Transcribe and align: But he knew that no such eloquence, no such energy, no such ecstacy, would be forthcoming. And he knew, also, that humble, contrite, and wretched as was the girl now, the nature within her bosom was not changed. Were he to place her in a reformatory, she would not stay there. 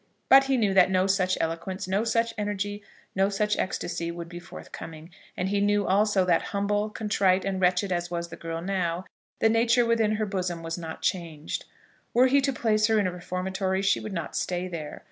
But 0.29 0.45
he 0.45 0.57
knew 0.57 0.73
that 0.73 0.89
no 0.89 1.05
such 1.05 1.37
eloquence, 1.39 1.87
no 1.87 2.03
such 2.03 2.33
energy, 2.35 2.81
no 3.15 3.29
such 3.29 3.55
ecstacy, 3.59 4.09
would 4.09 4.27
be 4.27 4.39
forthcoming. 4.39 5.11
And 5.37 5.49
he 5.49 5.61
knew, 5.61 5.85
also, 5.85 6.25
that 6.25 6.41
humble, 6.41 6.89
contrite, 6.89 7.45
and 7.45 7.61
wretched 7.61 7.91
as 7.91 8.09
was 8.09 8.29
the 8.29 8.35
girl 8.35 8.63
now, 8.63 9.05
the 9.41 9.47
nature 9.47 9.85
within 9.85 10.13
her 10.13 10.25
bosom 10.25 10.63
was 10.63 10.75
not 10.75 11.03
changed. 11.03 11.65
Were 12.15 12.25
he 12.25 12.41
to 12.41 12.51
place 12.51 12.87
her 12.87 12.97
in 12.97 13.05
a 13.05 13.11
reformatory, 13.11 13.83
she 13.83 13.99
would 13.99 14.11
not 14.11 14.35
stay 14.35 14.67
there. 14.67 14.99